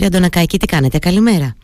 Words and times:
Κύριε 0.00 0.16
Αντωνακάκη, 0.16 0.58
τι 0.58 0.66
κάνετε, 0.66 0.98
καλημέρα. 0.98 1.54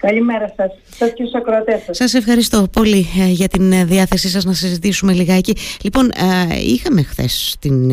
Καλημέρα 0.00 0.54
σας, 0.56 0.70
σας 0.98 1.12
και 1.14 1.22
στους 1.22 1.34
ακροατές 1.34 1.82
σας. 1.86 1.96
Σας 1.96 2.14
ευχαριστώ 2.14 2.68
πολύ 2.72 3.06
ε, 3.20 3.30
για 3.30 3.48
την 3.48 3.72
ε, 3.72 3.84
διάθεσή 3.84 4.28
σας 4.28 4.44
να 4.44 4.52
συζητήσουμε 4.52 5.12
λιγάκι. 5.12 5.56
Λοιπόν, 5.82 6.10
ε, 6.50 6.60
είχαμε 6.60 7.02
χθες 7.02 7.56
την 7.58 7.90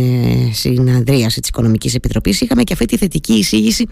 συναντρίαση 0.53 1.39
της 1.39 1.49
Οικονομικής 1.49 1.95
Επιτροπής, 1.95 2.41
είχαμε 2.41 2.63
και 2.63 2.73
αυτή 2.73 2.85
τη 2.85 2.97
θετική 2.97 3.33
εισήγηση 3.33 3.87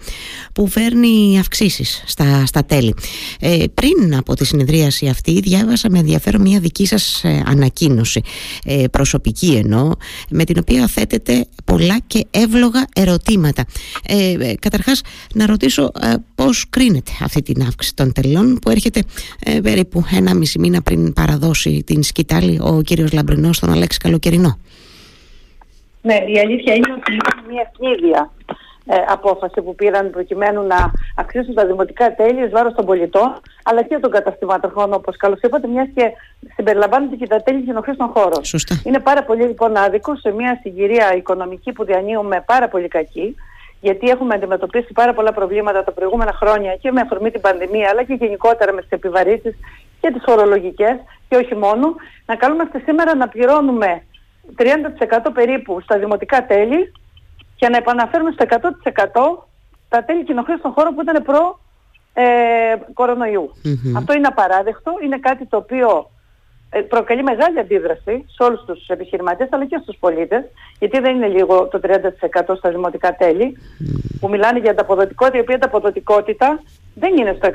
που 0.52 0.66
φέρνει 0.66 1.38
αυξήσεις 1.38 2.02
στα, 2.06 2.46
στα 2.46 2.64
τέλη. 2.64 2.94
πριν 3.74 4.16
από 4.16 4.34
τη 4.34 4.44
συνεδρίαση 4.44 5.06
αυτή 5.06 5.40
διάβασα 5.40 5.90
με 5.90 5.98
ενδιαφέρον 5.98 6.40
μια 6.40 6.58
δική 6.58 6.86
σας 6.86 7.22
ανακοίνωση, 7.46 8.20
προσωπική 8.90 9.60
εννοώ, 9.64 9.90
με 10.30 10.44
την 10.44 10.58
οποία 10.58 10.86
θέτεται 10.86 11.46
πολλά 11.64 11.98
και 12.06 12.26
εύλογα 12.30 12.86
ερωτήματα. 12.94 13.64
καταρχάς, 14.58 15.00
να 15.34 15.46
ρωτήσω 15.46 15.90
πώς 16.34 16.66
κρίνεται 16.70 17.12
αυτή 17.20 17.42
την 17.42 17.62
αύξηση 17.62 17.94
των 18.04 18.12
τελών 18.22 18.58
που 18.58 18.70
έρχεται 18.70 19.02
ε, 19.44 19.60
περίπου 19.60 20.04
ένα 20.16 20.34
μισή 20.34 20.58
μήνα 20.58 20.82
πριν 20.82 21.12
παραδώσει 21.12 21.82
την 21.86 22.02
σκητάλη 22.02 22.60
ο 22.62 22.82
κύριος 22.82 23.12
Λαμπρινός 23.12 23.56
στον 23.56 23.70
Αλέξη 23.70 23.98
Καλοκαιρινό. 23.98 24.58
Ναι, 26.02 26.14
η 26.14 26.38
αλήθεια 26.38 26.74
είναι 26.74 26.92
ότι 26.98 27.12
είναι 27.12 27.52
μια 27.52 27.72
ευνίδια 27.72 28.30
ε, 28.86 28.94
απόφαση 29.08 29.60
που 29.62 29.74
πήραν 29.74 30.10
προκειμένου 30.10 30.66
να 30.66 30.90
αυξήσουν 31.16 31.54
τα 31.54 31.66
δημοτικά 31.66 32.14
τέλη 32.14 32.46
βάρος 32.48 32.74
των 32.74 32.84
πολιτών 32.84 33.40
αλλά 33.62 33.82
και 33.82 33.98
των 34.00 34.10
καταστημάτων 34.10 34.92
όπως 34.92 35.16
καλώς 35.16 35.40
είπατε, 35.40 35.66
μιας 35.68 35.88
και 35.94 36.12
συμπεριλαμβάνονται 36.54 37.16
και 37.16 37.26
τα 37.26 37.42
τέλη 37.42 37.62
κοινοφρίστων 37.62 38.08
χώρων. 38.08 38.44
Σωστά. 38.44 38.80
Είναι 38.84 39.00
πάρα 39.00 39.22
πολύ 39.24 39.42
λοιπόν 39.42 39.76
άδικο 39.76 40.16
σε 40.16 40.30
μια 40.30 40.58
συγκυρία 40.62 41.16
οικονομική 41.16 41.72
που 41.72 41.84
διανύουμε 41.84 42.42
πάρα 42.46 42.68
πολύ 42.68 42.88
κακή 42.88 43.34
γιατί 43.86 44.08
έχουμε 44.08 44.34
αντιμετωπίσει 44.34 44.92
πάρα 44.92 45.12
πολλά 45.14 45.32
προβλήματα 45.32 45.84
τα 45.84 45.92
προηγούμενα 45.92 46.32
χρόνια 46.32 46.76
και 46.76 46.92
με 46.92 47.00
αφορμή 47.00 47.30
την 47.30 47.40
πανδημία, 47.40 47.88
αλλά 47.90 48.02
και 48.02 48.14
γενικότερα 48.14 48.72
με 48.72 48.80
τις 48.80 48.90
επιβαρύνσεις 48.90 49.54
και 50.00 50.10
τις 50.10 50.22
φορολογικές 50.26 50.96
και 51.28 51.36
όχι 51.36 51.54
μόνο, 51.54 51.94
να 52.26 52.34
καλούμαστε 52.36 52.78
σήμερα 52.86 53.14
να 53.14 53.28
πληρώνουμε 53.28 54.02
30% 54.56 54.64
περίπου 55.34 55.80
στα 55.80 55.98
δημοτικά 55.98 56.46
τέλη 56.46 56.92
και 57.56 57.68
να 57.68 57.76
επαναφέρουμε 57.76 58.30
στο 58.30 58.44
100% 58.48 59.46
τα 59.88 60.04
τέλη 60.04 60.24
κοινοχρήστων 60.24 60.72
χώρων 60.72 60.94
που 60.94 61.02
ήταν 61.02 61.22
προ 61.22 61.60
ε, 62.14 62.24
κορονοϊού. 62.92 63.50
Αυτό 63.96 64.12
είναι 64.14 64.26
απαράδεκτο, 64.26 64.92
είναι 65.04 65.18
κάτι 65.18 65.46
το 65.46 65.56
οποίο 65.56 65.88
ε, 65.88 66.13
προκαλεί 66.88 67.22
μεγάλη 67.22 67.58
αντίδραση 67.58 68.24
σε 68.34 68.42
όλους 68.42 68.64
τους 68.66 68.86
επιχειρηματίες 68.86 69.48
αλλά 69.52 69.66
και 69.66 69.78
στους 69.82 69.96
πολίτες 70.00 70.44
γιατί 70.78 71.00
δεν 71.00 71.16
είναι 71.16 71.28
λίγο 71.28 71.68
το 71.68 71.80
30% 71.82 72.56
στα 72.56 72.70
δημοτικά 72.70 73.14
τέλη 73.14 73.58
που 74.20 74.28
μιλάνε 74.28 74.58
για 74.58 74.70
ανταποδοτικότητα 74.70 75.36
η 75.36 75.40
οποία 75.40 75.54
ανταποδοτικότητα 75.54 76.62
δεν 76.94 77.16
είναι 77.16 77.36
στο 77.38 77.50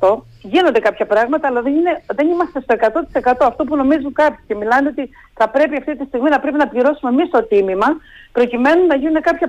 100%. 0.00 0.18
Γίνονται 0.42 0.78
κάποια 0.78 1.06
πράγματα 1.06 1.48
αλλά 1.48 1.62
δεν, 1.62 1.74
είναι, 1.74 2.02
δεν 2.14 2.28
είμαστε 2.28 2.60
στο 2.60 2.74
100% 3.22 3.32
αυτό 3.40 3.64
που 3.64 3.76
νομίζουν 3.76 4.12
κάποιοι 4.12 4.44
και 4.46 4.54
μιλάνε 4.54 4.88
ότι 4.88 5.08
θα 5.34 5.48
πρέπει 5.48 5.76
αυτή 5.76 5.96
τη 5.96 6.04
στιγμή 6.04 6.28
να 6.28 6.40
πρέπει 6.40 6.56
να 6.56 6.68
πληρώσουμε 6.68 7.10
εμείς 7.10 7.30
το 7.30 7.42
τίμημα 7.42 7.86
προκειμένου 8.32 8.86
να 8.86 8.96
γίνουν 8.96 9.20
κάποια 9.22 9.46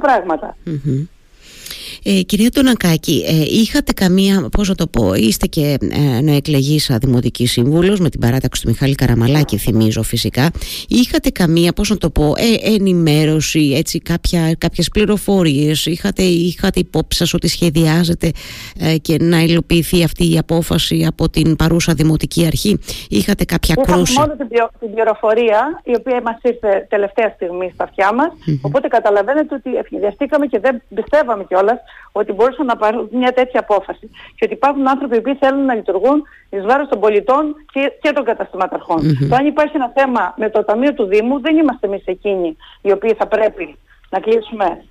ε, 2.04 2.22
κυρία 2.22 2.50
Τονακάκη, 2.50 3.24
ε, 3.28 3.44
είχατε 3.48 3.94
καμία, 3.94 4.48
πώς 4.52 4.70
να 4.70 4.76
το 4.76 4.88
πω, 4.88 5.14
είστε 5.14 5.48
και 5.48 5.78
ε, 6.18 6.22
νοεκλεγήσα 6.22 6.98
δημοτική 6.98 7.48
σύμβουλος 7.48 8.00
με 8.00 8.10
την 8.10 8.20
παράταξη 8.20 8.62
του 8.62 8.70
Μιχάλη 8.70 8.96
Καραμαλάκη, 8.96 9.58
θυμίζω 9.58 10.04
φυσικά. 10.04 10.52
Είχατε 10.88 11.30
καμία, 11.30 11.74
πώς 11.74 11.90
να 11.90 11.98
το 11.98 12.10
πω, 12.10 12.34
ε, 12.38 12.74
ενημέρωση, 12.74 13.74
έτσι, 13.78 14.00
κάποια, 14.00 14.54
κάποιες 14.58 14.90
πληροφορίες, 14.90 15.86
είχατε, 15.86 16.24
είχατε 16.24 16.80
υπόψη 16.80 17.18
σας 17.18 17.34
ότι 17.34 17.48
σχεδιάζεται 17.48 18.32
ε, 18.80 18.98
και 18.98 19.18
να 19.20 19.40
υλοποιηθεί 19.40 20.04
αυτή 20.04 20.34
η 20.34 20.38
απόφαση 20.38 21.06
από 21.08 21.30
την 21.30 21.56
παρούσα 21.56 21.94
δημοτική 21.94 22.46
αρχή; 22.46 22.80
Είχατε 23.10 23.46
κάποια 23.46 23.76
Είχαμε 23.78 23.98
κρούση; 23.98 24.20
μόνο 24.20 24.36
την, 24.36 24.48
την 24.80 24.94
πληροφορία, 24.94 25.82
η 25.84 25.96
οποία 25.96 26.22
μας 26.22 26.38
ήρθε 26.42 26.86
τελευταία 26.90 27.32
στιγμή 27.36 27.72
στα 27.74 27.84
αυτιά 27.84 28.14
μας, 28.14 28.32
οπότε 28.62 28.88
καταλαβαίνετε 28.88 29.56
ότι 29.56 29.76
ευνηδιαστήκαμε 29.76 30.46
και 30.46 30.60
δεν 30.60 30.82
πιστεύαμε 30.96 31.44
κιόλας 31.44 31.80
ότι 32.12 32.32
μπορούσαν 32.32 32.66
να 32.66 32.76
πάρουν 32.76 33.10
μια 33.12 33.32
τέτοια 33.32 33.60
απόφαση. 33.60 34.10
Και 34.36 34.46
ότι 34.46 34.54
υπάρχουν 34.54 34.88
άνθρωποι 34.90 35.22
που 35.22 35.38
θέλουν 35.40 35.66
να 35.66 35.74
λειτουργούν 35.74 36.24
εις 36.50 36.64
βάρος 36.64 36.88
των 36.88 37.00
πολιτών 37.00 37.56
και, 37.72 37.92
και 38.02 38.12
των 38.12 38.24
καταστηματαρχών. 38.24 39.00
Mm-hmm. 39.00 39.28
Το 39.30 39.36
αν 39.36 39.46
υπάρχει 39.46 39.76
ένα 39.76 39.92
θέμα 39.96 40.34
με 40.38 40.50
το 40.50 40.64
Ταμείο 40.64 40.94
του 40.94 41.06
Δήμου, 41.06 41.42
δεν 41.42 41.58
είμαστε 41.58 41.88
εμείς 41.88 42.04
εκείνοι 42.06 42.58
οι 42.82 42.92
οποίοι 42.92 43.14
θα 43.14 43.28
πρέπει 43.28 43.78
να 44.10 44.20
κλείσουμε 44.20 44.84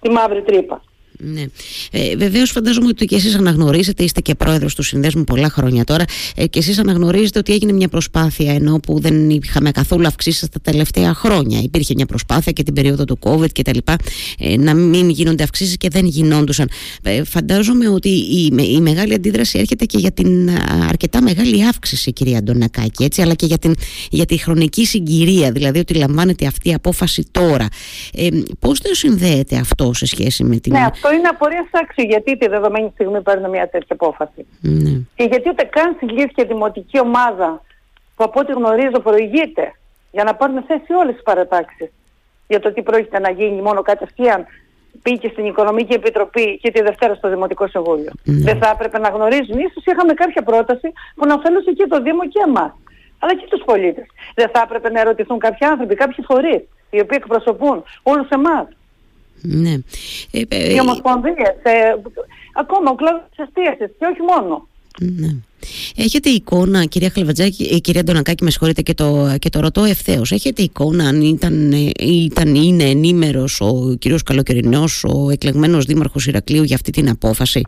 τη 0.00 0.10
μαύρη 0.10 0.42
τρύπα. 0.42 0.82
Ναι. 1.18 1.44
Ε, 1.90 2.16
Βεβαίως, 2.16 2.50
φαντάζομαι 2.50 2.86
ότι 2.88 3.04
και 3.04 3.16
εσείς 3.16 3.34
αναγνωρίζετε, 3.34 4.04
είστε 4.04 4.20
και 4.20 4.34
πρόεδρος 4.34 4.74
του 4.74 4.82
συνδέσμου 4.82 5.24
πολλά 5.24 5.50
χρόνια 5.50 5.84
τώρα, 5.84 6.04
ε, 6.36 6.46
και 6.46 6.58
εσείς 6.58 6.78
αναγνωρίζετε 6.78 7.38
ότι 7.38 7.52
έγινε 7.52 7.72
μια 7.72 7.88
προσπάθεια 7.88 8.54
ενώ 8.54 8.78
που 8.78 9.00
δεν 9.00 9.30
είχαμε 9.30 9.70
καθόλου 9.70 10.06
αυξήσεις 10.06 10.48
τα 10.48 10.60
τελευταία 10.62 11.14
χρόνια. 11.14 11.60
Υπήρχε 11.62 11.92
μια 11.96 12.06
προσπάθεια 12.06 12.52
και 12.52 12.62
την 12.62 12.74
περίοδο 12.74 13.04
του 13.04 13.18
COVID 13.22 13.52
και 13.52 13.62
τα 13.62 13.74
λοιπά, 13.74 13.96
ε, 14.38 14.56
να 14.56 14.74
μην 14.74 15.08
γίνονται 15.08 15.42
αυξήσεις 15.42 15.76
και 15.76 15.88
δεν 15.88 16.06
γινόντουσαν. 16.06 16.68
Ε, 17.02 17.24
φαντάζομαι 17.24 17.88
ότι 17.88 18.08
η, 18.08 18.52
η 18.74 18.80
μεγάλη 18.80 19.14
αντίδραση 19.14 19.58
έρχεται 19.58 19.84
και 19.84 19.98
για 19.98 20.12
την 20.12 20.50
αρκετά 20.88 21.22
μεγάλη 21.22 21.66
αύξηση, 21.66 22.12
κυρία 22.12 22.38
Αντωνακάκη, 22.38 23.04
έτσι, 23.04 23.22
αλλά 23.22 23.34
και 23.34 23.46
για, 23.46 23.58
την, 23.58 23.74
για 24.10 24.26
τη 24.26 24.36
χρονική 24.36 24.86
συγκυρία, 24.86 25.52
δηλαδή 25.52 25.78
ότι 25.78 25.94
λαμβάνεται 25.94 26.46
αυτή 26.46 26.68
η 26.68 26.74
απόφαση 26.74 27.26
τώρα. 27.30 27.68
Ε, 28.12 28.28
Πώς 28.58 28.80
το 28.80 28.94
συνδέεται 28.94 29.56
αυτό 29.56 29.92
σε 29.94 30.06
σχέση 30.06 30.44
με 30.44 30.56
την. 30.56 30.72
Ναι, 30.72 30.86
αυτό 31.06 31.18
είναι 31.18 31.28
απορία 31.28 31.64
στάξη. 31.68 32.02
Γιατί 32.02 32.36
τη 32.36 32.46
δεδομένη 32.48 32.90
στιγμή 32.92 33.20
παίρνουν 33.20 33.50
μια 33.50 33.68
τέτοια 33.68 33.96
απόφαση. 33.98 34.46
Ναι. 34.60 34.90
Και 35.14 35.24
γιατί 35.24 35.48
ούτε 35.48 35.64
καν 35.64 35.96
συγκλήθηκε 35.98 36.44
δημοτική 36.44 37.00
ομάδα 37.00 37.62
που 38.16 38.24
από 38.24 38.40
ό,τι 38.40 38.52
γνωρίζω 38.52 39.00
προηγείται 39.02 39.72
για 40.10 40.24
να 40.24 40.34
πάρουν 40.34 40.62
θέση 40.66 40.92
όλες 40.92 41.14
τις 41.14 41.22
παρατάξεις 41.22 41.90
για 42.46 42.60
το 42.60 42.72
τι 42.72 42.82
πρόκειται 42.82 43.18
να 43.18 43.30
γίνει 43.30 43.62
μόνο 43.62 43.82
κατευθείαν 43.82 44.46
πήγε 45.02 45.28
στην 45.28 45.44
Οικονομική 45.44 45.94
Επιτροπή 45.94 46.58
και 46.62 46.70
τη 46.70 46.82
Δευτέρα 46.82 47.14
στο 47.14 47.28
Δημοτικό 47.28 47.66
Συμβούλιο. 47.68 48.10
Ναι. 48.24 48.44
Δεν 48.44 48.58
θα 48.58 48.70
έπρεπε 48.74 48.98
να 48.98 49.08
γνωρίζουν. 49.08 49.58
Ίσως 49.58 49.84
είχαμε 49.84 50.12
κάποια 50.14 50.42
πρόταση 50.42 50.92
που 51.14 51.26
να 51.26 51.34
ωφελούσε 51.34 51.72
και 51.72 51.86
το 51.88 52.02
Δήμο 52.02 52.28
και 52.28 52.42
εμάς. 52.46 52.72
Αλλά 53.18 53.34
και 53.34 53.46
τους 53.48 53.62
πολίτες. 53.64 54.06
Δεν 54.34 54.48
θα 54.52 54.60
έπρεπε 54.64 54.90
να 54.90 55.00
ερωτηθούν 55.00 55.38
κάποιοι 55.38 55.66
άνθρωποι, 55.66 55.94
κάποιοι 55.94 56.24
φορείς, 56.24 56.62
οι 56.90 57.00
οποίοι 57.00 57.18
εκπροσωπούν 57.22 57.82
όλους 58.02 58.28
εμάς. 58.28 58.66
Ναι. 59.40 59.74
Ε, 60.30 60.42
ε, 60.48 60.74
οι 60.74 60.80
ομοσπονδίε, 60.80 61.48
ε, 61.62 61.94
ακόμα 62.54 62.90
ο 62.90 62.94
κλάδος 62.94 63.22
της 63.30 63.38
εστίαση 63.38 63.92
και 63.98 64.06
όχι 64.12 64.22
μόνο. 64.36 64.68
Ναι. 65.00 65.28
Έχετε 65.96 66.28
εικόνα, 66.28 66.84
κυρία 66.84 67.10
Χαλβατζάκη, 67.14 67.68
ε, 67.72 67.78
κυρία 67.78 68.04
Ντονακάκη, 68.04 68.44
με 68.44 68.50
συγχωρείτε 68.50 68.82
και 68.82 68.94
το, 68.94 69.36
και 69.38 69.48
το 69.48 69.60
ρωτώ 69.60 69.84
ευθέως. 69.84 70.32
Έχετε 70.32 70.62
εικόνα 70.62 71.04
αν 71.04 71.20
ήταν, 71.20 71.72
ε, 71.72 71.90
ήταν 72.06 72.54
είναι 72.54 72.84
ενήμερος 72.84 73.60
ο 73.60 73.96
κύριος 73.98 74.22
Καλοκαιρινός, 74.22 75.04
ο 75.04 75.30
εκλεγμένος 75.30 75.84
δήμαρχος 75.84 76.26
Ηρακλείου 76.26 76.62
για 76.62 76.74
αυτή 76.74 76.90
την 76.90 77.08
απόφαση; 77.08 77.62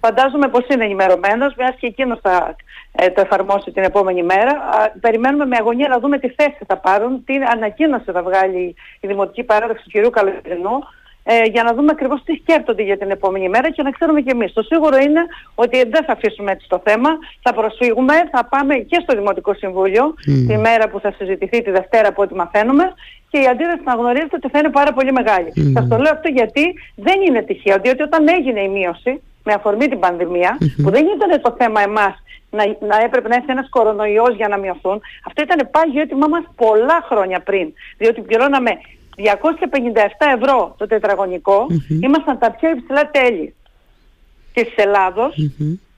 Φαντάζομαι 0.00 0.48
πως 0.48 0.66
είναι 0.68 0.84
ενημερωμένος, 0.84 1.54
μιας 1.58 1.74
και 1.80 1.86
εκείνος 1.86 2.18
θα 2.22 2.56
ε, 2.92 3.10
το 3.10 3.20
εφαρμόσει 3.20 3.70
την 3.70 3.82
επόμενη 3.82 4.22
μέρα. 4.22 4.50
Α, 4.50 4.90
περιμένουμε 5.00 5.46
με 5.46 5.56
αγωνία 5.60 5.88
να 5.88 5.98
δούμε 5.98 6.18
τι 6.18 6.28
θέση 6.28 6.64
θα 6.66 6.76
πάρουν, 6.76 7.24
τι 7.24 7.34
ανακοίνωση 7.36 8.10
θα 8.12 8.22
βγάλει 8.22 8.74
η 9.00 9.06
Δημοτική 9.06 9.42
Παράδοξη 9.42 9.84
του 9.88 10.00
κ. 10.00 10.10
Καλοκαιρινού, 10.10 10.78
ε, 11.22 11.42
για 11.44 11.62
να 11.62 11.74
δούμε 11.74 11.90
ακριβώς 11.90 12.22
τι 12.24 12.34
σκέφτονται 12.34 12.82
για 12.82 12.98
την 12.98 13.10
επόμενη 13.10 13.48
μέρα 13.48 13.70
και 13.70 13.82
να 13.82 13.90
ξέρουμε 13.90 14.20
κι 14.20 14.30
εμείς. 14.30 14.52
Το 14.52 14.62
σίγουρο 14.62 14.96
είναι 14.96 15.22
ότι 15.54 15.76
δεν 15.88 16.04
θα 16.04 16.12
αφήσουμε 16.12 16.50
έτσι 16.52 16.66
το 16.68 16.80
θέμα. 16.84 17.10
Θα 17.42 17.54
προσφύγουμε, 17.54 18.14
θα 18.32 18.44
πάμε 18.44 18.74
και 18.74 18.98
στο 19.02 19.16
Δημοτικό 19.16 19.54
Συμβούλιο 19.54 20.14
τη 20.48 20.56
μέρα 20.56 20.88
που 20.88 21.00
θα 21.00 21.12
συζητηθεί 21.18 21.62
τη 21.62 21.70
Δευτέρα 21.70 22.08
από 22.08 22.22
ό,τι 22.22 22.34
μαθαίνουμε 22.34 22.92
και 23.30 23.38
η 23.40 23.46
αντίδραση 23.46 23.82
να 23.84 23.94
γνωρίζετε 23.94 24.36
ότι 24.36 24.48
θα 24.48 24.58
είναι 24.58 24.70
πάρα 24.70 24.92
πολύ 24.92 25.12
μεγάλη. 25.12 25.52
Mm. 25.56 25.72
Σας 25.74 25.88
το 25.88 25.96
λέω 25.96 26.12
αυτό 26.12 26.28
γιατί 26.28 26.74
δεν 26.94 27.20
είναι 27.26 27.42
τυχαίο, 27.42 27.78
διότι 27.78 28.02
όταν 28.02 28.28
έγινε 28.28 28.60
η 28.60 28.68
μείωση 28.68 29.22
με 29.44 29.52
αφορμή 29.52 29.88
την 29.88 29.98
πανδημια 29.98 30.58
που 30.82 30.90
δεν 30.90 31.06
ήταν 31.16 31.40
το 31.42 31.54
θέμα 31.58 31.80
εμάς 31.80 32.14
να, 32.50 32.64
να 32.86 33.02
έπρεπε 33.04 33.28
να 33.28 33.34
έρθει 33.34 33.50
ένας 33.50 33.68
κορονοϊός 33.68 34.34
για 34.36 34.48
να 34.48 34.56
μειωθούν. 34.58 35.00
Αυτό 35.26 35.42
ήταν 35.42 35.68
πάγιο 35.70 36.00
έτοιμά 36.00 36.26
μας 36.28 36.44
πολλά 36.56 37.06
χρόνια 37.10 37.40
πριν. 37.40 37.72
Διότι 37.98 38.20
πληρώναμε 38.20 38.70
257 39.16 39.24
ευρώ 40.36 40.74
το 40.78 40.86
τετραγωνικό, 40.86 41.66
mm-hmm. 41.70 42.02
ήμασταν 42.02 42.38
τα 42.38 42.50
πιο 42.50 42.70
υψηλά 42.70 43.10
τέλη 43.10 43.54
της 44.52 44.72
Ελλάδος. 44.76 45.34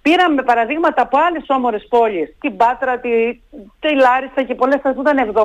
Πήραμε 0.03 0.43
παραδείγματα 0.43 1.03
από 1.03 1.19
άλλες 1.19 1.45
όμορες 1.49 1.87
πόλεις, 1.89 2.35
την 2.41 2.57
Πάτρα, 2.57 2.99
τη, 2.99 3.11
τη 3.81 3.95
Λάριστα 3.95 4.43
και 4.43 4.55
πολλές 4.55 4.81
που 4.83 5.01
ήταν 5.01 5.33
70, 5.35 5.41
50, 5.41 5.45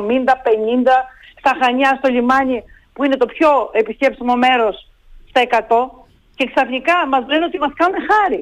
στα 1.40 1.58
Χανιά, 1.62 1.96
στο 1.98 2.10
λιμάνι, 2.10 2.64
που 2.94 3.04
είναι 3.04 3.18
το 3.18 3.26
πιο 3.26 3.70
επισκέψιμο 3.72 4.36
μέρος 4.36 4.90
στα 5.30 5.42
100 5.42 6.07
και 6.38 6.46
ξαφνικά 6.54 6.96
μας 7.12 7.24
λένε 7.28 7.46
ότι 7.46 7.58
μας 7.58 7.74
κάνουν 7.76 8.00
χάρη. 8.10 8.42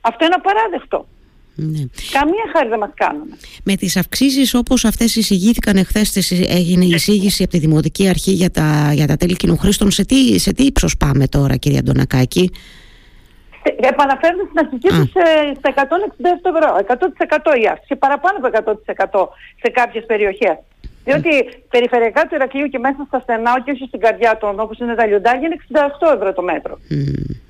Αυτό 0.00 0.24
είναι 0.24 0.34
απαράδεκτο. 0.34 1.06
Ναι. 1.58 1.82
Καμία 2.10 2.44
χάρη 2.52 2.68
δεν 2.68 2.78
μας 2.78 2.90
κάνουν. 2.94 3.26
Με 3.64 3.74
τις 3.76 3.96
αυξήσεις 3.96 4.54
όπως 4.54 4.84
αυτές 4.84 5.16
εισηγήθηκαν 5.16 5.76
εχθές 5.76 6.30
έγινε 6.48 6.84
η 6.84 6.88
εισήγηση 6.88 7.42
από 7.42 7.52
τη 7.52 7.58
Δημοτική 7.58 8.08
Αρχή 8.08 8.30
για 8.30 8.50
τα, 8.50 8.90
για 8.92 9.06
τα 9.06 9.16
τέλη 9.16 9.36
κοινοχρήστων 9.36 9.90
σε 9.90 10.04
τι, 10.04 10.38
σε 10.38 10.52
τι 10.52 10.62
ύψος 10.64 10.96
πάμε 10.96 11.26
τώρα 11.26 11.56
κυρία 11.56 11.78
Αντωνακάκη; 11.78 12.50
Σε, 13.62 13.76
επαναφέρουν 13.88 14.40
στην 14.46 14.58
αρχική 14.58 14.88
τους 14.88 15.12
ε, 15.14 15.54
στα 15.58 15.70
167 15.74 15.80
ευρώ. 16.54 16.68
100% 17.56 17.62
η 17.62 17.66
αύξηση. 17.66 17.96
Παραπάνω 17.96 18.38
από 18.42 18.80
100% 19.16 19.28
σε 19.62 19.70
κάποιες 19.70 20.04
περιοχές. 20.06 20.56
Διότι 21.06 21.30
περιφερειακά 21.70 22.22
του 22.26 22.34
Ηρακλείου 22.34 22.68
και 22.68 22.78
μέσα 22.78 23.04
στα 23.06 23.18
στενά, 23.20 23.62
και 23.64 23.70
όχι 23.70 23.84
στην 23.86 24.00
καρδιά 24.00 24.38
των 24.38 24.60
όπως 24.60 24.78
είναι 24.78 24.94
τα 24.94 25.06
λιοντάρια, 25.06 25.46
είναι 25.46 25.56
68 26.08 26.14
ευρώ 26.14 26.32
το 26.32 26.42
μέτρο. 26.42 26.78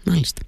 Μάλιστα. 0.07 0.41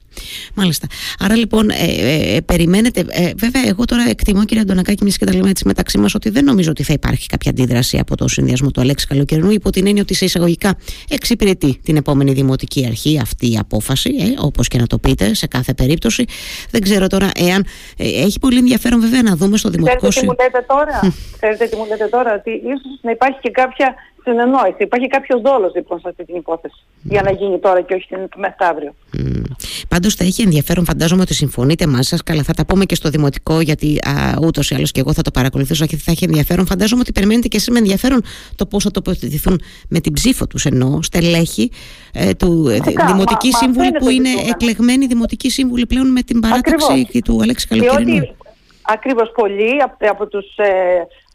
Μάλιστα. 0.54 0.86
Άρα 1.18 1.36
λοιπόν, 1.36 1.70
ε, 1.70 1.74
ε, 1.74 2.36
ε 2.36 2.40
περιμένετε. 2.40 3.04
Ε, 3.08 3.30
βέβαια, 3.36 3.62
εγώ 3.66 3.84
τώρα 3.84 4.04
εκτιμώ, 4.08 4.44
κύριε 4.44 4.62
Αντωνακάκη, 4.62 5.04
μια 5.04 5.14
και 5.18 5.24
τα 5.24 5.34
λέμε 5.34 5.50
έτσι 5.50 5.66
μεταξύ 5.66 5.98
μας, 5.98 6.14
ότι 6.14 6.30
δεν 6.30 6.44
νομίζω 6.44 6.70
ότι 6.70 6.82
θα 6.82 6.92
υπάρχει 6.92 7.26
κάποια 7.26 7.50
αντίδραση 7.50 7.98
από 7.98 8.16
το 8.16 8.28
συνδυασμό 8.28 8.70
του 8.70 8.80
Αλέξη 8.80 9.06
Καλοκαιρινού, 9.06 9.50
υπό 9.50 9.70
την 9.70 9.86
έννοια 9.86 10.02
ότι 10.02 10.14
σε 10.14 10.24
εισαγωγικά 10.24 10.74
εξυπηρετεί 11.08 11.80
την 11.82 11.96
επόμενη 11.96 12.32
δημοτική 12.32 12.86
αρχή 12.86 13.18
αυτή 13.22 13.52
η 13.52 13.56
απόφαση, 13.58 14.10
ε, 14.20 14.24
όπως 14.38 14.68
και 14.68 14.78
να 14.78 14.86
το 14.86 14.98
πείτε, 14.98 15.34
σε 15.34 15.46
κάθε 15.46 15.74
περίπτωση. 15.74 16.24
Δεν 16.70 16.82
ξέρω 16.82 17.06
τώρα 17.06 17.30
εάν. 17.34 17.66
Ε, 17.96 18.04
έχει 18.04 18.38
πολύ 18.38 18.58
ενδιαφέρον, 18.58 19.00
βέβαια, 19.00 19.22
να 19.22 19.36
δούμε 19.36 19.56
στο 19.56 19.68
δημοτικό 19.68 20.10
σύμβουλο. 20.10 20.36
Ξέρετε 20.36 20.56
τι 20.56 20.66
μου 20.66 20.66
λέτε 20.66 20.66
τώρα, 20.68 21.14
Ξέρετε 21.36 21.66
τι 21.66 21.76
μου 21.76 21.86
λέτε 21.86 22.06
τώρα, 22.10 22.34
ότι 22.34 22.50
ίσως 22.50 22.98
να 23.00 23.10
υπάρχει 23.10 23.38
και 23.40 23.50
κάποια 23.50 23.94
συνεννόηση. 24.28 24.82
Υπάρχει 24.88 25.06
κάποιος 25.06 25.40
δόλος 25.40 25.74
λοιπόν 25.74 26.00
σε 26.00 26.08
αυτή 26.08 26.24
την 26.24 26.36
υπόθεση 26.36 26.80
για 27.02 27.22
να 27.22 27.30
γίνει 27.30 27.58
τώρα 27.58 27.80
και 27.80 27.94
όχι 27.94 28.06
την 28.08 28.28
μεθαύριο. 28.36 28.94
Mm. 29.18 29.42
Πάντως 29.88 30.14
θα 30.14 30.24
έχει 30.24 30.42
ενδιαφέρον, 30.42 30.84
φαντάζομαι 30.84 31.22
ότι 31.22 31.34
συμφωνείτε 31.34 31.86
μαζί 31.86 32.08
σας. 32.08 32.22
Καλά, 32.22 32.42
θα 32.42 32.52
τα 32.52 32.66
πούμε 32.66 32.84
και 32.84 32.94
στο 32.94 33.08
δημοτικό, 33.08 33.60
γιατί 33.60 33.98
ούτως 34.42 34.70
ή 34.70 34.74
άλλως 34.74 34.92
και 34.92 35.00
εγώ 35.00 35.12
θα 35.12 35.22
το 35.22 35.30
παρακολουθήσω. 35.30 35.86
Θα 35.86 36.10
έχει 36.10 36.24
ενδιαφέρον. 36.24 36.66
Φαντάζομαι 36.66 37.00
ότι 37.00 37.12
περιμένετε 37.12 37.48
και 37.48 37.56
εσείς 37.56 37.68
με 37.68 37.78
ενδιαφέρον 37.78 38.22
το 38.56 38.66
πώς 38.66 38.84
θα 38.84 38.90
τοποθετηθούν 38.90 39.60
με 39.88 40.00
την 40.00 40.12
ψήφο 40.12 40.46
τους 40.46 40.64
ενώ 40.64 40.98
στελέχη 41.02 41.70
ε, 42.12 42.34
του 42.34 42.68
ε, 42.68 42.78
Δημοτική 43.06 43.52
Σύμβουλη, 43.52 43.90
που 43.92 44.08
είναι 44.08 44.28
εκλεγμένοι 44.48 45.06
Δημοτική 45.06 45.50
Σύμβουλη 45.50 45.86
πλέον 45.86 46.12
με 46.12 46.22
την 46.22 46.40
παράταξη 46.40 47.22
του 47.24 47.38
Αλέξη 47.42 47.66
Καλοκαιρινού. 47.66 48.36
Ακριβώς 48.82 49.32
πολλοί 49.34 49.82
από, 49.82 49.96
από 50.10 50.26
τους 50.26 50.56
ε, 50.56 50.70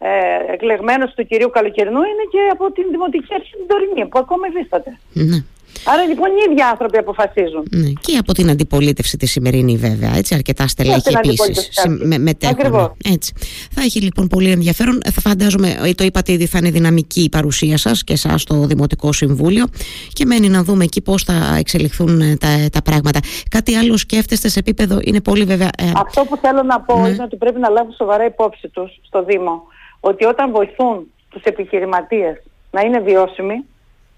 ε, 0.09 0.53
εκλεγμένους 0.53 1.13
του 1.13 1.25
κυρίου 1.25 1.49
Καλοκαιρινού 1.49 2.01
είναι 2.11 2.25
και 2.31 2.41
από 2.51 2.71
την 2.71 2.85
Δημοτική 2.91 3.33
Αρχή 3.33 3.51
την 3.51 3.67
τωρινή 3.67 4.05
που 4.09 4.19
ακόμα 4.19 4.47
υφίσταται. 4.47 4.91
Ναι. 5.13 5.39
Άρα 5.85 6.03
λοιπόν 6.03 6.29
οι 6.29 6.51
ίδιοι 6.51 6.61
άνθρωποι 6.61 6.97
αποφασίζουν. 6.97 7.63
Ναι. 7.71 7.89
Και 8.01 8.17
από 8.17 8.33
την 8.33 8.49
αντιπολίτευση 8.49 9.17
τη 9.17 9.25
σημερινή 9.25 9.75
βέβαια. 9.77 10.15
Έτσι, 10.15 10.35
αρκετά 10.35 10.67
στελέχη 10.67 11.15
επίσης. 11.23 11.69
Με, 11.99 12.17
μετέχουν. 12.17 12.95
Έτσι. 13.13 13.33
Θα 13.71 13.81
έχει 13.81 14.01
λοιπόν 14.01 14.27
πολύ 14.27 14.51
ενδιαφέρον. 14.51 15.01
Θα 15.13 15.21
φαντάζομαι, 15.21 15.75
ε, 15.83 15.93
το 15.93 16.03
είπατε 16.03 16.31
ήδη, 16.31 16.45
θα 16.45 16.57
είναι 16.57 16.69
δυναμική 16.69 17.21
η 17.21 17.29
παρουσία 17.29 17.77
σας 17.77 18.03
και 18.03 18.13
εσάς 18.13 18.41
στο 18.41 18.55
Δημοτικό 18.55 19.11
Συμβούλιο. 19.11 19.65
Και 20.13 20.25
μένει 20.25 20.49
να 20.49 20.63
δούμε 20.63 20.83
εκεί 20.83 21.01
πώς 21.01 21.23
θα 21.23 21.55
εξελιχθούν 21.59 22.21
ε, 22.21 22.35
τα, 22.39 22.47
τα 22.71 22.81
πράγματα. 22.81 23.19
Κάτι 23.49 23.75
άλλο 23.75 23.97
σκέφτεστε 23.97 24.47
σε 24.47 24.59
επίπεδο, 24.59 24.99
είναι 25.01 25.21
πολύ 25.21 25.43
βέβαια. 25.43 25.69
Ε... 25.77 25.91
Αυτό 25.95 26.25
που 26.29 26.37
θέλω 26.37 26.63
να 26.63 26.81
πω 26.81 26.99
ναι. 26.99 27.09
είναι 27.09 27.23
ότι 27.23 27.35
πρέπει 27.35 27.59
να 27.59 27.69
λάβουν 27.69 27.93
σοβαρά 27.93 28.25
υπόψη 28.25 28.67
τους 28.67 28.99
στο 29.07 29.23
Δήμο 29.23 29.63
ότι 30.05 30.25
όταν 30.25 30.51
βοηθούν 30.51 31.11
τους 31.29 31.43
επιχειρηματίες 31.43 32.43
να 32.71 32.81
είναι 32.81 32.99
βιώσιμοι 32.99 33.65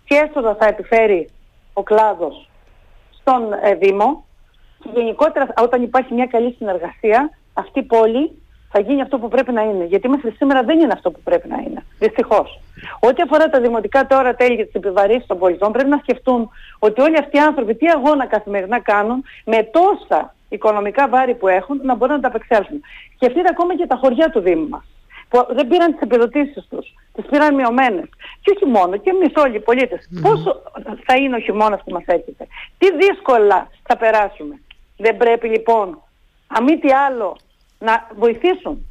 και 0.06 0.16
έστω 0.16 0.56
θα 0.60 0.66
επιφέρει 0.66 1.30
ο 1.74 1.84
κλάδος 1.84 2.50
στον 3.20 3.54
ε, 3.62 3.76
Δήμο 3.76 4.26
και 4.84 4.90
γενικότερα 4.94 5.48
όταν 5.62 5.84
υπάρχει 5.84 6.14
μια 6.14 6.26
καλή 6.26 6.56
συνεργασία 6.58 7.30
αυτή 7.54 7.80
η 7.80 7.84
πόλη 7.84 8.32
θα 8.72 8.80
γίνει 8.80 9.02
αυτό 9.02 9.18
που 9.20 9.28
πρέπει 9.28 9.52
να 9.52 9.62
είναι. 9.62 9.86
Γιατί 9.86 10.10
μέχρι 10.10 10.32
σήμερα 10.32 10.64
δεν 10.64 10.80
είναι 10.80 10.94
αυτό 10.94 11.12
που 11.12 11.20
πρέπει 11.24 11.48
να 11.48 11.58
είναι. 11.58 11.86
Δυστυχώς. 12.00 12.60
Ό,τι 13.00 13.22
αφορά 13.22 13.50
τα 13.50 13.60
δημοτικά 13.62 14.08
τώρα 14.08 14.36
τέλη 14.36 14.56
για 14.56 14.66
τις 14.66 14.74
επιβαρύνσεις 14.74 15.28
των 15.28 15.40
πολιτών, 15.40 15.72
πρέπει 15.72 15.90
να 15.90 15.98
σκεφτούν 15.98 16.50
ότι 16.80 17.02
όλοι 17.02 17.18
αυτοί 17.18 17.38
οι 17.38 17.40
άνθρωποι 17.40 17.76
τι 17.76 17.88
αγώνα 17.88 18.26
καθημερινά 18.26 18.80
κάνουν 18.80 19.24
με 19.46 19.64
τόσα 19.64 20.36
οικονομικά 20.50 21.08
βάρη 21.10 21.36
που 21.36 21.48
έχουν 21.48 21.80
να 21.84 21.96
μπορούν 21.96 22.16
να 22.16 22.22
τα 22.22 22.28
απεξέλθουν. 22.28 22.82
Σκεφτείτε 23.16 23.50
ακόμα 23.52 23.76
και 23.76 23.88
τα 23.88 23.96
χωριά 23.96 24.30
του 24.30 24.40
Δήμου 24.40 24.68
μας 24.70 24.84
που 24.84 24.95
δεν 25.54 25.68
πήραν 25.68 25.92
τις 25.92 26.02
επιδοτήσεις 26.02 26.66
τους, 26.70 26.94
τις 27.14 27.26
πήραν 27.30 27.56
μειωμένες. 27.56 28.10
Και 28.42 28.52
όχι 28.56 28.66
μόνο, 28.66 28.98
και 28.98 29.10
εμείς 29.10 29.32
όλοι 29.36 29.56
οι 29.56 29.60
πολίτες. 29.60 30.10
Πόσο 30.22 30.62
θα 31.06 31.16
είναι 31.16 31.36
ο 31.36 31.40
χειμώνας 31.40 31.82
που 31.84 31.92
μας 31.92 32.04
έρχεται. 32.06 32.48
Τι 32.78 32.88
δύσκολα 32.96 33.70
θα 33.84 33.98
περάσουμε. 33.98 34.62
Δεν 34.98 35.18
πρέπει 35.18 35.48
λοιπόν, 35.48 36.02
αμή 36.48 36.80
τι 36.80 36.92
άλλο, 36.92 37.38
να 37.80 38.08
βοηθήσουν 38.16 38.86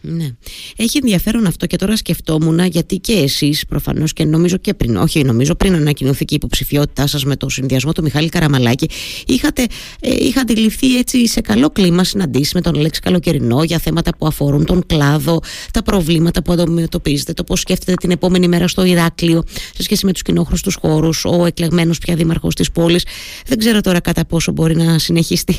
ναι. 0.00 0.36
Έχει 0.76 0.98
ενδιαφέρον 1.02 1.46
αυτό 1.46 1.66
και 1.66 1.76
τώρα 1.76 1.96
σκεφτόμουν 1.96 2.58
γιατί 2.58 2.96
και 2.98 3.12
εσείς 3.12 3.66
προφανώς 3.66 4.12
και 4.12 4.24
νομίζω 4.24 4.56
και 4.56 4.74
πριν, 4.74 4.96
όχι 4.96 5.24
νομίζω 5.24 5.54
πριν 5.54 5.74
ανακοινωθεί 5.74 6.24
και 6.24 6.34
η 6.34 6.36
υποψηφιότητά 6.36 7.06
σας 7.06 7.24
με 7.24 7.36
το 7.36 7.48
συνδυασμό 7.48 7.92
του 7.92 8.02
Μιχάλη 8.02 8.28
Καραμαλάκη, 8.28 8.88
είχατε, 9.26 9.66
ε, 10.00 10.10
είχατε 10.18 10.54
ληφθεί 10.54 10.98
έτσι 10.98 11.26
σε 11.26 11.40
καλό 11.40 11.70
κλίμα 11.70 12.04
συναντήσεις 12.04 12.54
με 12.54 12.60
τον 12.60 12.76
Αλέξη 12.76 13.00
Καλοκαιρινό 13.00 13.62
για 13.62 13.78
θέματα 13.78 14.10
που 14.18 14.26
αφορούν 14.26 14.64
τον 14.64 14.86
κλάδο, 14.86 15.40
τα 15.72 15.82
προβλήματα 15.82 16.42
που 16.42 16.52
αντιμετωπίζετε, 16.52 17.32
το 17.32 17.44
πώς 17.44 17.60
σκέφτεται 17.60 17.94
την 17.94 18.10
επόμενη 18.10 18.48
μέρα 18.48 18.68
στο 18.68 18.84
Ηράκλειο 18.84 19.42
σε 19.74 19.82
σχέση 19.82 20.06
με 20.06 20.12
τους 20.12 20.22
κοινόχρηστους 20.22 20.78
χώρους, 20.80 21.24
ο 21.24 21.44
εκλεγμένος 21.46 21.98
πια 21.98 22.14
δήμαρχος 22.14 22.54
της 22.54 22.70
πόλης. 22.70 23.06
Δεν 23.46 23.58
ξέρω 23.58 23.80
τώρα 23.80 24.00
κατά 24.00 24.24
πόσο 24.24 24.52
μπορεί 24.52 24.76
να 24.76 24.98
συνεχιστεί. 24.98 25.56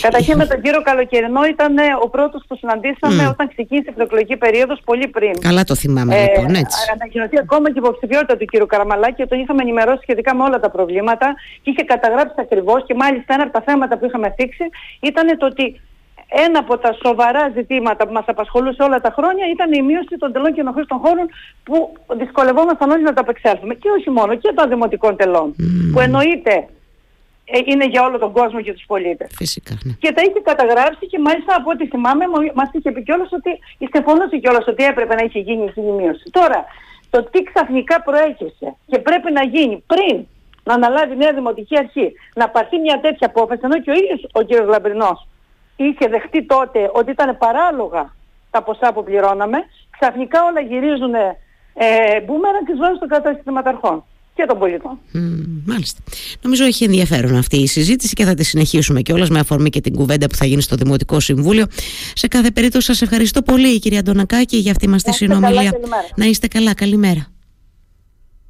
Καταρχήν 0.00 0.36
με 0.36 0.46
τον 0.46 0.62
κύριο 0.62 0.82
Καλοκαιρινό 0.82 1.44
ήταν 1.44 1.74
ο 2.04 2.08
πρώτος 2.08 2.42
που 2.48 2.56
συναντήσαμε 2.56 3.26
όταν 3.28 3.44
όταν 3.44 3.48
ξεκίνησε 3.54 3.90
η 3.90 3.94
προεκλογική 4.24 4.36
περίοδος 4.36 4.80
πολύ 4.84 5.08
πριν. 5.08 5.32
Καλά 5.40 5.64
το 5.64 5.74
θυμάμαι 5.74 6.14
ε, 6.14 6.20
λοιπόν, 6.22 6.54
έτσι. 6.54 6.78
Ανακοινωθεί 6.92 7.38
ακόμα 7.38 7.66
και 7.72 7.78
η 7.78 7.82
υποψηφιότητα 7.84 8.36
του 8.36 8.44
κ. 8.44 8.66
Καραμαλάκη 8.66 9.14
και 9.14 9.26
τον 9.26 9.38
είχαμε 9.40 9.62
ενημερώσει 9.62 10.00
σχετικά 10.02 10.34
με 10.34 10.42
όλα 10.42 10.58
τα 10.60 10.70
προβλήματα 10.70 11.34
και 11.62 11.70
είχε 11.70 11.82
καταγράψει 11.82 12.34
ακριβώς 12.46 12.84
και 12.86 12.94
μάλιστα 12.94 13.34
ένα 13.34 13.42
από 13.42 13.52
τα 13.52 13.62
θέματα 13.68 13.98
που 13.98 14.04
είχαμε 14.06 14.34
θίξει 14.36 14.64
ήταν 15.00 15.38
το 15.38 15.46
ότι 15.46 15.80
ένα 16.46 16.58
από 16.58 16.78
τα 16.78 16.90
σοβαρά 17.04 17.44
ζητήματα 17.54 18.06
που 18.06 18.12
μας 18.12 18.24
απασχολούσε 18.26 18.82
όλα 18.82 19.00
τα 19.00 19.10
χρόνια 19.16 19.44
ήταν 19.54 19.72
η 19.72 19.82
μείωση 19.82 20.14
των 20.18 20.32
τελών 20.32 20.52
και 20.54 20.62
των 20.88 20.98
χώρων 21.04 21.26
που 21.66 21.76
δυσκολευόμασταν 22.20 22.90
όλοι 22.90 23.02
να 23.02 23.12
τα 23.12 23.20
απεξέλθουμε. 23.20 23.74
Και 23.74 23.88
όχι 23.98 24.10
μόνο, 24.10 24.34
και 24.34 24.52
των 24.54 24.68
δημοτικών 24.68 25.16
τελών. 25.16 25.54
Που 25.92 26.00
εννοείται 26.00 26.54
ε, 26.54 26.66
είναι 27.64 27.86
για 27.86 28.02
όλο 28.02 28.18
τον 28.18 28.32
κόσμο 28.32 28.60
και 28.60 28.72
τους 28.72 28.84
πολίτες. 28.86 29.30
Φυσικά, 29.36 29.74
ναι. 29.84 29.92
Και 29.98 30.12
τα 30.12 30.22
είχε 30.22 30.40
καταγράψει 30.42 31.06
και 31.06 31.18
μάλιστα 31.18 31.54
από 31.56 31.70
ό,τι 31.70 31.86
θυμάμαι 31.86 32.24
μας 32.54 32.68
είχε 32.72 32.90
πει 32.92 33.02
κιόλας 33.02 33.32
ότι 33.32 33.50
συμφωνούσε 33.92 34.38
κιόλας 34.38 34.66
ότι 34.66 34.84
έπρεπε 34.84 35.14
να 35.14 35.22
είχε 35.22 35.38
γίνει 35.38 35.72
η 35.74 35.80
μείωση. 35.80 36.30
Τώρα, 36.30 36.64
το 37.10 37.22
τι 37.22 37.42
ξαφνικά 37.42 38.02
προέκυψε 38.02 38.76
και 38.86 38.98
πρέπει 38.98 39.32
να 39.32 39.44
γίνει 39.44 39.84
πριν 39.86 40.26
να 40.64 40.74
αναλάβει 40.74 41.12
η 41.12 41.16
νέα 41.16 41.32
δημοτική 41.32 41.78
αρχή, 41.78 42.12
να 42.34 42.48
πάρθει 42.48 42.78
μια 42.78 43.00
τέτοια 43.00 43.26
απόφαση, 43.26 43.60
ενώ 43.64 43.80
και 43.80 43.90
ο 43.90 43.94
ίδιος 43.94 44.26
ο 44.32 44.40
κ. 44.44 44.68
Λαμπρινός 44.68 45.28
είχε 45.76 46.08
δεχτεί 46.08 46.42
τότε 46.44 46.90
ότι 46.92 47.10
ήταν 47.10 47.38
παράλογα 47.38 48.14
τα 48.50 48.62
ποσά 48.62 48.92
που 48.92 49.04
πληρώναμε, 49.04 49.58
ξαφνικά 49.98 50.44
όλα 50.44 50.60
γυρίζουν 50.60 51.14
ε, 51.14 52.20
μπούμερα 52.20 52.58
και 52.66 52.74
βάζουν 52.78 52.96
στο 52.96 53.06
κατάστημα 53.06 53.62
και 54.34 54.44
των 54.48 54.58
πολιτών. 54.58 54.98
Mm, 55.14 55.18
μάλιστα. 55.66 56.00
Νομίζω 56.42 56.64
έχει 56.64 56.84
ενδιαφέρον 56.84 57.36
αυτή 57.36 57.56
η 57.56 57.66
συζήτηση 57.66 58.14
και 58.14 58.24
θα 58.24 58.34
τη 58.34 58.44
συνεχίσουμε 58.44 59.00
κιόλας 59.00 59.30
με 59.30 59.38
αφορμή 59.38 59.70
και 59.70 59.80
την 59.80 59.94
κουβέντα 59.94 60.26
που 60.26 60.34
θα 60.34 60.44
γίνει 60.46 60.62
στο 60.62 60.76
Δημοτικό 60.76 61.20
Συμβούλιο. 61.20 61.66
Σε 62.14 62.28
κάθε 62.28 62.50
περίπτωση, 62.50 62.86
σας 62.86 63.02
ευχαριστώ 63.02 63.42
πολύ, 63.42 63.78
κυρία 63.78 63.98
Αντωνακάκη, 63.98 64.56
για 64.56 64.70
αυτή 64.70 64.88
μας 64.88 65.02
τη 65.02 65.12
συνομιλία. 65.12 65.70
Καλά, 65.70 65.96
να 66.16 66.24
είστε 66.24 66.46
καλά. 66.48 66.74
Καλημέρα. 66.74 67.33